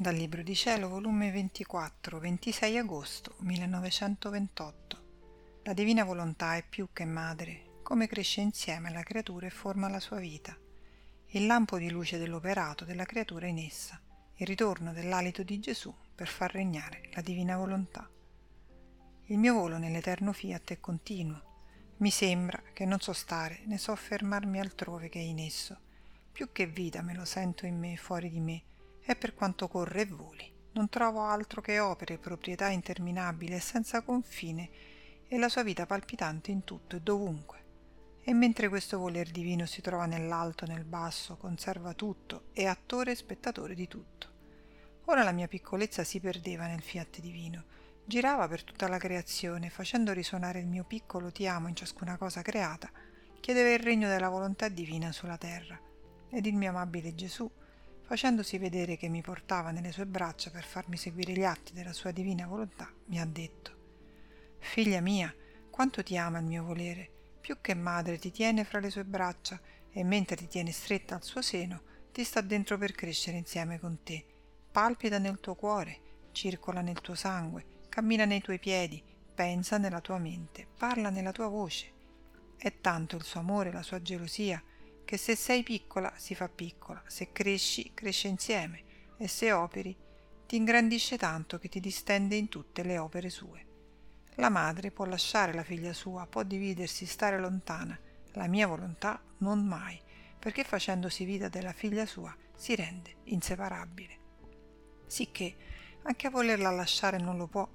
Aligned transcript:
Dal 0.00 0.14
Libro 0.14 0.44
di 0.44 0.54
Cielo, 0.54 0.88
volume 0.88 1.32
24, 1.32 2.20
26 2.20 2.78
agosto 2.78 3.34
1928. 3.38 5.02
La 5.64 5.72
divina 5.72 6.04
volontà 6.04 6.54
è 6.54 6.64
più 6.64 6.90
che 6.92 7.04
madre, 7.04 7.80
come 7.82 8.06
cresce 8.06 8.40
insieme 8.40 8.90
alla 8.90 9.02
creatura 9.02 9.46
e 9.46 9.50
forma 9.50 9.88
la 9.88 9.98
sua 9.98 10.20
vita. 10.20 10.56
Il 11.30 11.46
lampo 11.46 11.78
di 11.78 11.90
luce 11.90 12.16
dell'operato 12.16 12.84
della 12.84 13.06
creatura 13.06 13.48
in 13.48 13.58
essa, 13.58 14.00
il 14.36 14.46
ritorno 14.46 14.92
dell'alito 14.92 15.42
di 15.42 15.58
Gesù 15.58 15.92
per 16.14 16.28
far 16.28 16.52
regnare 16.52 17.10
la 17.14 17.20
divina 17.20 17.56
volontà. 17.56 18.08
Il 19.24 19.38
mio 19.38 19.54
volo 19.54 19.78
nell'eterno 19.78 20.32
fiat 20.32 20.70
è 20.70 20.78
continuo. 20.78 21.42
Mi 21.96 22.12
sembra 22.12 22.62
che 22.72 22.84
non 22.84 23.00
so 23.00 23.12
stare 23.12 23.62
né 23.64 23.78
so 23.78 23.96
fermarmi 23.96 24.60
altrove 24.60 25.08
che 25.08 25.18
in 25.18 25.40
esso. 25.40 25.76
Più 26.30 26.52
che 26.52 26.68
vita 26.68 27.02
me 27.02 27.14
lo 27.14 27.24
sento 27.24 27.66
in 27.66 27.76
me 27.76 27.96
fuori 27.96 28.30
di 28.30 28.38
me 28.38 28.62
e 29.10 29.16
per 29.16 29.32
quanto 29.34 29.68
corre 29.68 30.02
e 30.02 30.06
voli. 30.06 30.52
Non 30.72 30.90
trovo 30.90 31.22
altro 31.22 31.62
che 31.62 31.78
opere, 31.78 32.18
proprietà 32.18 32.68
interminabili 32.68 33.54
e 33.54 33.58
senza 33.58 34.02
confine, 34.02 34.68
e 35.26 35.38
la 35.38 35.48
sua 35.48 35.62
vita 35.62 35.86
palpitante 35.86 36.50
in 36.50 36.62
tutto 36.62 36.96
e 36.96 37.00
dovunque. 37.00 37.64
E 38.22 38.34
mentre 38.34 38.68
questo 38.68 38.98
voler 38.98 39.30
divino 39.30 39.64
si 39.64 39.80
trova 39.80 40.04
nell'alto 40.04 40.66
e 40.66 40.68
nel 40.68 40.84
basso, 40.84 41.38
conserva 41.38 41.94
tutto, 41.94 42.48
è 42.52 42.66
attore 42.66 43.12
e 43.12 43.14
spettatore 43.14 43.74
di 43.74 43.88
tutto. 43.88 44.28
Ora 45.06 45.22
la 45.22 45.32
mia 45.32 45.48
piccolezza 45.48 46.04
si 46.04 46.20
perdeva 46.20 46.66
nel 46.66 46.82
fiat 46.82 47.20
divino, 47.20 47.64
girava 48.04 48.46
per 48.46 48.62
tutta 48.62 48.88
la 48.88 48.98
creazione, 48.98 49.70
facendo 49.70 50.12
risuonare 50.12 50.58
il 50.58 50.66
mio 50.66 50.84
piccolo 50.84 51.32
ti 51.32 51.46
amo 51.46 51.68
in 51.68 51.76
ciascuna 51.76 52.18
cosa 52.18 52.42
creata, 52.42 52.90
chiedeva 53.40 53.70
il 53.70 53.78
regno 53.78 54.08
della 54.08 54.28
volontà 54.28 54.68
divina 54.68 55.12
sulla 55.12 55.38
terra. 55.38 55.80
Ed 56.28 56.44
il 56.44 56.56
mio 56.56 56.68
amabile 56.68 57.14
Gesù, 57.14 57.50
facendosi 58.08 58.56
vedere 58.56 58.96
che 58.96 59.10
mi 59.10 59.20
portava 59.20 59.70
nelle 59.70 59.92
sue 59.92 60.06
braccia 60.06 60.48
per 60.48 60.64
farmi 60.64 60.96
seguire 60.96 61.34
gli 61.34 61.44
atti 61.44 61.74
della 61.74 61.92
sua 61.92 62.10
divina 62.10 62.46
volontà, 62.46 62.90
mi 63.08 63.20
ha 63.20 63.26
detto 63.26 63.76
Figlia 64.60 65.02
mia, 65.02 65.32
quanto 65.68 66.02
ti 66.02 66.16
ama 66.16 66.38
il 66.38 66.46
mio 66.46 66.64
volere, 66.64 67.10
più 67.38 67.58
che 67.60 67.74
madre 67.74 68.16
ti 68.16 68.30
tiene 68.30 68.64
fra 68.64 68.80
le 68.80 68.88
sue 68.88 69.04
braccia 69.04 69.60
e 69.90 70.04
mentre 70.04 70.36
ti 70.36 70.48
tiene 70.48 70.72
stretta 70.72 71.16
al 71.16 71.22
suo 71.22 71.42
seno, 71.42 71.82
ti 72.10 72.24
sta 72.24 72.40
dentro 72.40 72.78
per 72.78 72.92
crescere 72.92 73.36
insieme 73.36 73.78
con 73.78 74.02
te, 74.02 74.24
palpita 74.72 75.18
nel 75.18 75.38
tuo 75.38 75.54
cuore, 75.54 76.00
circola 76.32 76.80
nel 76.80 77.02
tuo 77.02 77.14
sangue, 77.14 77.84
cammina 77.90 78.24
nei 78.24 78.40
tuoi 78.40 78.58
piedi, 78.58 79.04
pensa 79.34 79.76
nella 79.76 80.00
tua 80.00 80.16
mente, 80.16 80.66
parla 80.78 81.10
nella 81.10 81.32
tua 81.32 81.48
voce. 81.48 81.92
È 82.56 82.80
tanto 82.80 83.16
il 83.16 83.22
suo 83.22 83.40
amore, 83.40 83.70
la 83.70 83.82
sua 83.82 84.00
gelosia, 84.00 84.62
che 85.08 85.16
se 85.16 85.36
sei 85.36 85.62
piccola 85.62 86.12
si 86.18 86.34
fa 86.34 86.50
piccola, 86.50 87.02
se 87.06 87.32
cresci 87.32 87.92
cresce 87.94 88.28
insieme 88.28 88.82
e 89.16 89.26
se 89.26 89.52
operi 89.52 89.96
ti 90.46 90.56
ingrandisce 90.56 91.16
tanto 91.16 91.56
che 91.58 91.70
ti 91.70 91.80
distende 91.80 92.36
in 92.36 92.48
tutte 92.48 92.82
le 92.82 92.98
opere 92.98 93.30
sue. 93.30 93.66
La 94.34 94.50
madre 94.50 94.90
può 94.90 95.06
lasciare 95.06 95.54
la 95.54 95.62
figlia 95.62 95.94
sua, 95.94 96.26
può 96.26 96.42
dividersi, 96.42 97.06
stare 97.06 97.38
lontana, 97.38 97.98
la 98.32 98.48
mia 98.48 98.66
volontà 98.66 99.18
non 99.38 99.64
mai, 99.64 99.98
perché 100.38 100.62
facendosi 100.62 101.24
vita 101.24 101.48
della 101.48 101.72
figlia 101.72 102.04
sua 102.04 102.36
si 102.54 102.74
rende 102.74 103.20
inseparabile. 103.24 104.18
Sicché 105.06 105.56
anche 106.02 106.26
a 106.26 106.30
volerla 106.30 106.70
lasciare 106.70 107.16
non 107.16 107.38
lo 107.38 107.46
può, 107.46 107.66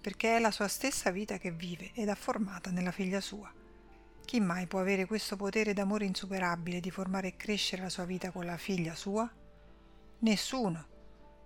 perché 0.00 0.34
è 0.34 0.40
la 0.40 0.50
sua 0.50 0.66
stessa 0.66 1.12
vita 1.12 1.38
che 1.38 1.52
vive 1.52 1.92
ed 1.94 2.08
ha 2.08 2.16
formata 2.16 2.72
nella 2.72 2.90
figlia 2.90 3.20
sua. 3.20 3.59
Chi 4.30 4.38
mai 4.38 4.68
può 4.68 4.78
avere 4.78 5.06
questo 5.06 5.34
potere 5.34 5.72
d'amore 5.72 6.04
insuperabile 6.04 6.78
di 6.78 6.92
formare 6.92 7.26
e 7.26 7.36
crescere 7.36 7.82
la 7.82 7.88
sua 7.88 8.04
vita 8.04 8.30
con 8.30 8.44
la 8.44 8.56
figlia 8.56 8.94
sua? 8.94 9.28
Nessuno. 10.20 10.86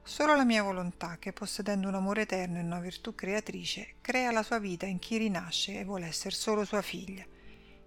Solo 0.03 0.37
la 0.37 0.45
mia 0.45 0.63
volontà, 0.63 1.17
che 1.19 1.33
possedendo 1.33 1.89
un 1.89 1.95
amore 1.95 2.21
eterno 2.21 2.59
e 2.59 2.62
una 2.62 2.81
virtù 2.81 3.15
creatrice, 3.15 3.94
crea 4.03 4.31
la 4.33 4.43
sua 4.43 4.59
vita 4.59 4.84
in 4.84 4.99
chi 4.99 5.17
rinasce 5.17 5.81
e 5.81 5.84
vuole 5.84 6.05
essere 6.05 6.34
solo 6.34 6.67
sua 6.67 6.83
figlia. 6.83 7.25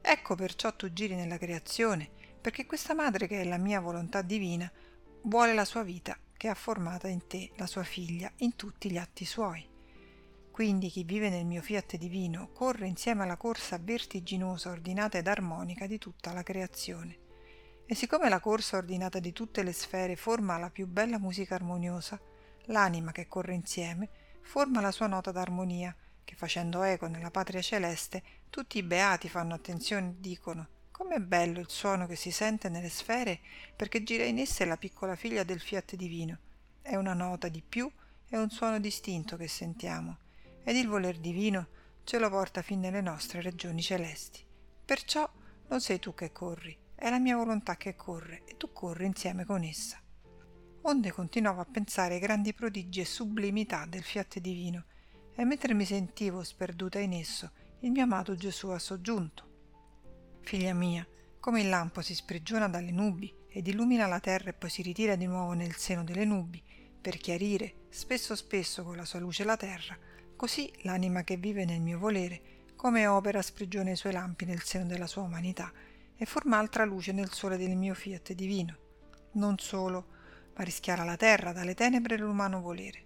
Ecco 0.01 0.33
perciò 0.33 0.75
tu 0.75 0.91
giri 0.91 1.13
nella 1.13 1.37
creazione, 1.37 2.09
perché 2.41 2.65
questa 2.65 2.95
madre 2.95 3.27
che 3.27 3.41
è 3.41 3.43
la 3.43 3.57
mia 3.57 3.79
volontà 3.79 4.23
divina 4.23 4.67
vuole 5.25 5.53
la 5.53 5.65
sua 5.65 5.83
vita 5.83 6.17
che 6.35 6.47
ha 6.47 6.55
formata 6.55 7.07
in 7.07 7.27
te 7.27 7.51
la 7.57 7.67
sua 7.67 7.83
figlia 7.83 8.31
in 8.37 8.55
tutti 8.55 8.89
gli 8.89 8.97
atti 8.97 9.25
suoi. 9.25 9.63
Quindi 10.57 10.89
chi 10.89 11.03
vive 11.03 11.29
nel 11.29 11.45
mio 11.45 11.61
fiat 11.61 11.97
divino 11.97 12.49
corre 12.51 12.87
insieme 12.87 13.21
alla 13.21 13.37
corsa 13.37 13.77
vertiginosa, 13.79 14.71
ordinata 14.71 15.19
ed 15.19 15.27
armonica 15.27 15.85
di 15.85 15.99
tutta 15.99 16.33
la 16.33 16.41
creazione. 16.41 17.19
E 17.85 17.93
siccome 17.93 18.27
la 18.27 18.39
corsa 18.39 18.77
ordinata 18.77 19.19
di 19.19 19.33
tutte 19.33 19.61
le 19.61 19.71
sfere 19.71 20.15
forma 20.15 20.57
la 20.57 20.71
più 20.71 20.87
bella 20.87 21.19
musica 21.19 21.53
armoniosa, 21.53 22.19
l'anima 22.65 23.11
che 23.11 23.27
corre 23.27 23.53
insieme 23.53 24.09
forma 24.41 24.81
la 24.81 24.89
sua 24.89 25.05
nota 25.05 25.31
d'armonia, 25.31 25.95
che 26.23 26.33
facendo 26.33 26.81
eco 26.81 27.05
nella 27.05 27.29
patria 27.29 27.61
celeste, 27.61 28.23
tutti 28.49 28.79
i 28.79 28.83
beati 28.83 29.29
fanno 29.29 29.53
attenzione 29.53 30.07
e 30.07 30.15
dicono 30.17 30.67
Com'è 30.89 31.19
bello 31.19 31.59
il 31.59 31.69
suono 31.69 32.07
che 32.07 32.15
si 32.15 32.31
sente 32.31 32.67
nelle 32.67 32.89
sfere 32.89 33.41
perché 33.75 34.01
gira 34.01 34.23
in 34.23 34.39
esse 34.39 34.65
la 34.65 34.77
piccola 34.77 35.15
figlia 35.15 35.43
del 35.43 35.59
fiat 35.59 35.95
divino. 35.95 36.39
È 36.81 36.95
una 36.95 37.13
nota 37.13 37.47
di 37.47 37.61
più 37.61 37.87
e 38.27 38.37
un 38.39 38.49
suono 38.49 38.79
distinto 38.79 39.37
che 39.37 39.47
sentiamo 39.47 40.25
ed 40.67 40.75
il 40.75 40.89
voler 40.89 41.17
divino 41.17 41.67
ce 42.03 42.19
lo 42.19 42.29
porta 42.29 42.61
fin 42.61 42.81
nelle 42.81 42.99
nostre 42.99 43.39
regioni 43.39 43.81
celesti. 43.81 44.45
Perciò 44.83 45.25
non 45.69 45.79
sei 45.79 45.97
tu 45.97 46.13
che 46.13 46.33
corri, 46.33 46.77
è 46.93 47.09
la 47.09 47.19
mia 47.19 47.37
volontà 47.37 47.77
che 47.77 47.95
corre 47.95 48.41
e 48.43 48.57
tu 48.57 48.73
corri 48.73 49.05
insieme 49.05 49.45
con 49.45 49.63
essa. 49.63 49.97
Onde 50.81 51.11
continuavo 51.13 51.61
a 51.61 51.67
pensare 51.71 52.15
ai 52.15 52.19
grandi 52.19 52.53
prodigi 52.53 52.99
e 52.99 53.05
sublimità 53.05 53.85
del 53.85 54.03
fiat 54.03 54.39
divino, 54.39 54.83
e 55.33 55.45
mentre 55.45 55.73
mi 55.73 55.85
sentivo 55.85 56.43
sperduta 56.43 56.99
in 56.99 57.13
esso, 57.13 57.49
il 57.79 57.91
mio 57.91 58.03
amato 58.03 58.35
Gesù 58.35 58.67
ha 58.67 58.79
soggiunto. 58.79 59.45
Figlia 60.41 60.73
mia, 60.73 61.07
come 61.39 61.61
il 61.61 61.69
lampo 61.69 62.01
si 62.01 62.13
sprigiona 62.13 62.67
dalle 62.67 62.91
nubi 62.91 63.33
ed 63.47 63.67
illumina 63.67 64.05
la 64.05 64.19
terra 64.19 64.49
e 64.49 64.53
poi 64.53 64.69
si 64.69 64.81
ritira 64.81 65.15
di 65.15 65.27
nuovo 65.27 65.53
nel 65.53 65.77
seno 65.77 66.03
delle 66.03 66.25
nubi, 66.25 66.61
per 66.99 67.15
chiarire 67.19 67.85
spesso 67.87 68.35
spesso 68.35 68.83
con 68.83 68.97
la 68.97 69.05
sua 69.05 69.19
luce 69.19 69.45
la 69.45 69.55
terra, 69.55 69.97
Così 70.37 70.71
l'anima 70.83 71.23
che 71.23 71.35
vive 71.35 71.65
nel 71.65 71.81
mio 71.81 71.97
volere, 71.97 72.39
come 72.75 73.07
opera 73.07 73.41
sprigiona 73.41 73.89
i 73.89 73.95
suoi 73.95 74.13
lampi 74.13 74.45
nel 74.45 74.61
seno 74.61 74.85
della 74.85 75.07
sua 75.07 75.23
umanità 75.23 75.71
e 76.15 76.25
forma 76.27 76.59
altra 76.59 76.85
luce 76.85 77.11
nel 77.11 77.31
sole 77.31 77.57
del 77.57 77.75
mio 77.75 77.95
fiat 77.95 78.33
divino. 78.33 78.77
Non 79.31 79.57
solo, 79.57 80.05
ma 80.55 80.63
rischiara 80.63 81.03
la 81.03 81.17
terra 81.17 81.53
dalle 81.53 81.73
tenebre 81.73 82.17
dell'umano 82.17 82.61
volere. 82.61 83.03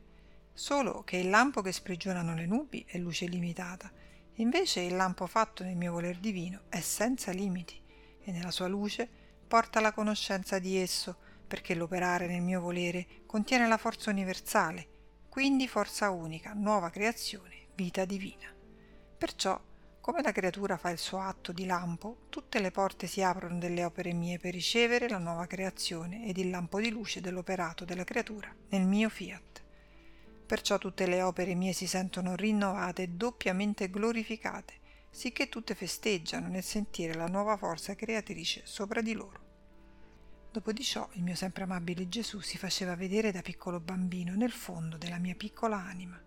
Solo 0.51 1.03
che 1.05 1.15
il 1.15 1.29
lampo 1.29 1.61
che 1.61 1.71
sprigionano 1.71 2.35
le 2.35 2.45
nubi 2.45 2.83
è 2.85 2.97
luce 2.97 3.27
limitata, 3.27 3.89
invece 4.35 4.81
il 4.81 4.97
lampo 4.97 5.25
fatto 5.25 5.63
nel 5.63 5.77
mio 5.77 5.93
voler 5.93 6.17
divino 6.19 6.63
è 6.67 6.81
senza 6.81 7.31
limiti 7.31 7.81
e 8.19 8.31
nella 8.33 8.51
sua 8.51 8.67
luce 8.67 9.07
porta 9.47 9.79
la 9.79 9.93
conoscenza 9.93 10.59
di 10.59 10.75
esso, 10.75 11.15
perché 11.47 11.75
l'operare 11.75 12.27
nel 12.27 12.41
mio 12.41 12.59
volere 12.59 13.07
contiene 13.25 13.69
la 13.69 13.77
forza 13.77 14.09
universale 14.09 14.90
quindi 15.31 15.65
forza 15.65 16.09
unica, 16.09 16.51
nuova 16.53 16.89
creazione, 16.89 17.67
vita 17.75 18.03
divina. 18.03 18.53
Perciò, 19.17 19.57
come 20.01 20.21
la 20.21 20.33
creatura 20.33 20.75
fa 20.75 20.89
il 20.89 20.97
suo 20.97 21.21
atto 21.21 21.53
di 21.53 21.65
lampo, 21.65 22.23
tutte 22.27 22.59
le 22.59 22.69
porte 22.69 23.07
si 23.07 23.23
aprono 23.23 23.57
delle 23.57 23.85
opere 23.85 24.11
mie 24.11 24.39
per 24.39 24.51
ricevere 24.51 25.07
la 25.07 25.19
nuova 25.19 25.45
creazione 25.45 26.27
ed 26.27 26.37
il 26.37 26.49
lampo 26.49 26.81
di 26.81 26.89
luce 26.89 27.21
dell'operato 27.21 27.85
della 27.85 28.03
creatura 28.03 28.53
nel 28.71 28.85
mio 28.85 29.07
fiat. 29.07 29.63
Perciò 30.45 30.77
tutte 30.77 31.07
le 31.07 31.21
opere 31.21 31.55
mie 31.55 31.71
si 31.71 31.87
sentono 31.87 32.35
rinnovate 32.35 33.03
e 33.03 33.07
doppiamente 33.07 33.89
glorificate, 33.89 34.73
sicché 35.09 35.47
tutte 35.47 35.75
festeggiano 35.75 36.49
nel 36.49 36.61
sentire 36.61 37.13
la 37.13 37.27
nuova 37.27 37.55
forza 37.55 37.95
creatrice 37.95 38.63
sopra 38.65 38.99
di 38.99 39.13
loro. 39.13 39.50
Dopo 40.51 40.73
di 40.73 40.83
ciò 40.83 41.07
il 41.13 41.23
mio 41.23 41.35
sempre 41.35 41.63
amabile 41.63 42.09
Gesù 42.09 42.41
si 42.41 42.57
faceva 42.57 42.93
vedere 42.93 43.31
da 43.31 43.41
piccolo 43.41 43.79
bambino 43.79 44.35
nel 44.35 44.51
fondo 44.51 44.97
della 44.97 45.17
mia 45.17 45.33
piccola 45.33 45.77
anima. 45.77 46.21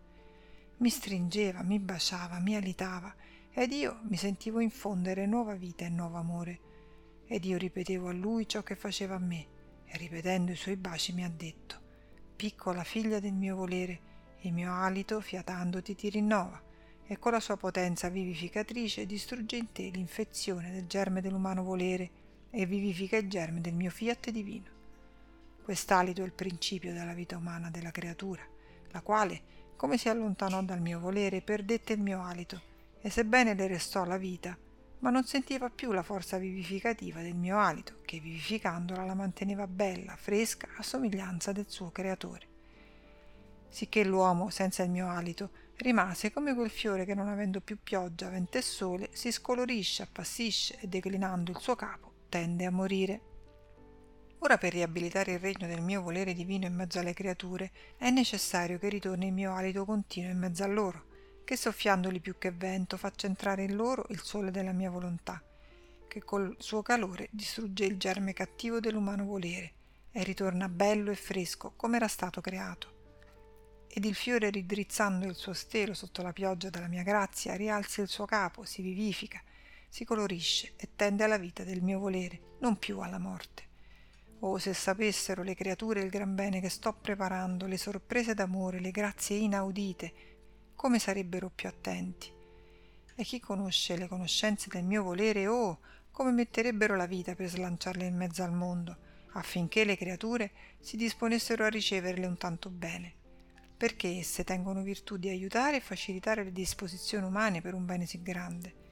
Mi 0.79 0.89
stringeva, 0.89 1.63
mi 1.63 1.79
baciava, 1.79 2.39
mi 2.39 2.57
alitava 2.57 3.15
ed 3.53 3.73
io 3.73 4.01
mi 4.09 4.17
sentivo 4.17 4.61
infondere 4.61 5.27
nuova 5.27 5.53
vita 5.57 5.85
e 5.85 5.91
nuovo 5.91 6.17
amore. 6.17 6.61
Ed 7.27 7.45
io 7.45 7.59
ripetevo 7.59 8.09
a 8.09 8.13
lui 8.15 8.49
ciò 8.49 8.63
che 8.63 8.77
faceva 8.77 9.17
a 9.17 9.19
me 9.19 9.47
e 9.85 9.99
ripetendo 9.99 10.53
i 10.53 10.57
suoi 10.57 10.77
baci 10.77 11.13
mi 11.13 11.23
ha 11.23 11.29
detto 11.29 11.79
Piccola 12.35 12.83
figlia 12.83 13.21
del 13.21 13.35
mio 13.35 13.57
volere, 13.57 14.01
il 14.41 14.55
mio 14.55 14.73
alito 14.73 15.21
fiatandoti 15.21 15.95
ti 15.95 16.09
rinnova 16.09 16.59
e 17.07 17.19
con 17.19 17.33
la 17.33 17.41
sua 17.41 17.59
potenza 17.59 18.09
vivificatrice 18.09 19.05
distrugge 19.05 19.57
in 19.57 19.71
te 19.71 19.91
l'infezione 19.91 20.71
del 20.73 20.87
germe 20.87 21.21
dell'umano 21.21 21.63
volere 21.63 22.23
e 22.55 22.67
vivifica 22.67 23.17
il 23.17 23.29
germe 23.29 23.61
del 23.61 23.75
mio 23.75 23.91
fiat 23.91 24.31
divino. 24.31 24.71
Quest'alito 25.65 26.23
è 26.23 26.25
il 26.25 26.33
principio 26.33 26.93
della 26.93 27.13
vita 27.13 27.37
umana 27.37 27.69
della 27.69 27.91
creatura, 27.91 28.43
la 28.91 29.01
quale, 29.01 29.73
come 29.75 29.99
si 29.99 30.09
allontanò 30.09 30.63
dal 30.63 30.81
mio 30.81 31.01
volere, 31.01 31.43
perdette 31.43 31.95
il 31.95 32.01
mio 32.01 32.23
alito, 32.23 32.63
e 33.01 33.11
sebbene 33.11 33.55
le 33.55 33.67
restò 33.67 34.05
la 34.05 34.17
vita, 34.17 34.57
ma 35.01 35.11
non 35.11 35.25
sentiva 35.25 35.69
più 35.69 35.91
la 35.91 36.05
forza 36.05 36.39
vivificativa 36.39 37.23
del 37.23 37.35
mio 37.35 37.59
alito, 37.59 38.01
che 38.05 38.21
vivificandola 38.21 39.05
la 39.05 39.15
manteneva 39.15 39.67
bella, 39.67 40.15
fresca, 40.15 40.69
a 40.77 40.83
somiglianza 40.83 41.51
del 41.51 41.67
suo 41.69 41.91
creatore. 41.91 42.53
sicché 43.69 44.05
l'uomo, 44.05 44.51
senza 44.51 44.85
il 44.85 44.91
mio 44.91 45.09
alito, 45.09 45.51
rimase 45.79 46.33
come 46.33 46.55
quel 46.55 46.71
fiore 46.71 47.05
che 47.05 47.15
non 47.15 47.27
avendo 47.27 47.61
più 47.61 47.79
pioggia, 47.83 48.29
vento 48.29 48.59
e 48.59 48.63
sole, 48.63 49.11
si 49.13 49.33
scolorisce, 49.33 50.05
appassisce 50.05 50.79
e 50.79 50.87
declinando 50.87 51.51
il 51.51 51.59
suo 51.59 51.75
capo 51.75 52.14
tende 52.35 52.65
a 52.65 52.71
morire. 52.73 53.21
Ora 54.41 54.59
per 54.59 54.73
riabilitare 54.73 55.35
il 55.35 55.39
regno 55.39 55.69
del 55.69 55.81
mio 55.81 56.03
volere 56.03 56.35
divino 56.35 56.67
in 56.67 56.75
mezzo 56.75 56.99
alle 56.99 57.15
creature 57.15 57.71
è 57.97 58.11
necessario 58.11 58.77
che 58.77 58.89
ritorni 58.89 59.29
il 59.29 59.33
mio 59.33 59.55
alito 59.55 59.85
continuo 59.85 60.33
in 60.33 60.39
mezzo 60.39 60.65
a 60.65 60.67
loro, 60.67 61.05
che 61.45 61.57
soffiandoli 61.57 62.19
più 62.19 62.37
che 62.37 62.51
vento 62.51 62.97
faccia 62.97 63.29
entrare 63.29 63.63
in 63.63 63.77
loro 63.77 64.05
il 64.09 64.21
sole 64.21 64.51
della 64.51 64.73
mia 64.73 64.91
volontà, 64.91 65.41
che 66.09 66.25
col 66.25 66.57
suo 66.59 66.83
calore 66.83 67.29
distrugge 67.31 67.85
il 67.85 67.99
germe 67.99 68.33
cattivo 68.33 68.81
dell'umano 68.81 69.25
volere 69.25 69.73
e 70.11 70.25
ritorna 70.25 70.69
bello 70.69 71.13
e 71.13 71.17
fresco 71.17 71.75
come 71.77 71.99
era 71.99 72.09
stato 72.09 72.41
creato 72.41 72.95
ed 73.87 74.05
il 74.05 74.17
fiore 74.17 74.51
ridrizzando 74.51 75.25
il 75.25 75.37
suo 75.37 75.53
stelo 75.53 75.95
sotto 75.95 76.21
la 76.23 76.33
pioggia 76.33 76.69
della 76.69 76.89
mia 76.89 77.05
grazia 77.05 77.55
rialza 77.55 78.03
il 78.03 78.09
suo 78.09 78.25
capo, 78.25 78.65
si 78.65 78.83
vivifica, 78.83 79.41
si 79.95 80.05
colorisce 80.05 80.73
e 80.75 80.89
tende 80.97 81.23
alla 81.23 81.39
vita 81.39 81.63
del 81.63 81.81
mio 81.81 82.01
volere, 82.01 82.57
non 82.59 82.81
più 82.81 82.99
alla 82.99 83.21
morte. 83.21 83.63
Oh, 84.41 84.59
se 84.59 84.75
sapessero 84.75 85.45
le 85.45 85.55
creature 85.55 86.01
il 86.01 86.11
gran 86.11 86.35
bene 86.35 86.61
che 86.61 86.69
sto 86.69 86.93
preparando, 86.95 87.67
le 87.67 87.77
sorprese 87.77 88.35
d'amore, 88.35 88.81
le 88.81 88.91
grazie 88.91 89.37
inaudite, 89.37 90.13
come 90.75 90.99
sarebbero 90.99 91.49
più 91.49 91.69
attenti. 91.69 92.29
E 93.15 93.23
chi 93.23 93.39
conosce 93.39 93.97
le 93.97 94.09
conoscenze 94.09 94.69
del 94.69 94.83
mio 94.83 95.05
volere, 95.05 95.47
oh, 95.47 95.79
come 96.11 96.33
metterebbero 96.33 96.97
la 96.97 97.07
vita 97.07 97.37
per 97.37 97.49
slanciarle 97.49 98.05
in 98.05 98.17
mezzo 98.17 98.43
al 98.43 98.53
mondo, 98.53 98.97
affinché 99.35 99.85
le 99.85 99.97
creature 99.97 100.51
si 100.81 100.97
disponessero 100.97 101.65
a 101.65 101.69
riceverle 101.69 102.27
un 102.27 102.37
tanto 102.37 102.69
bene 102.69 103.23
perché 103.77 104.09
esse 104.09 104.45
tengono 104.45 104.83
virtù 104.83 105.17
di 105.17 105.29
aiutare 105.29 105.77
e 105.77 105.81
facilitare 105.81 106.43
le 106.43 106.53
disposizioni 106.53 107.27
umane 107.27 107.61
per 107.61 107.75
un 107.75 107.85
bene 107.85 108.07
sì 108.07 108.23
grande. 108.23 108.84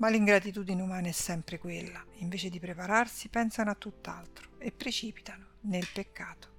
Ma 0.00 0.08
l'ingratitudine 0.08 0.80
umana 0.80 1.08
è 1.08 1.12
sempre 1.12 1.58
quella, 1.58 2.02
invece 2.20 2.48
di 2.48 2.58
prepararsi 2.58 3.28
pensano 3.28 3.70
a 3.70 3.74
tutt'altro 3.74 4.48
e 4.56 4.72
precipitano 4.72 5.44
nel 5.64 5.86
peccato. 5.92 6.49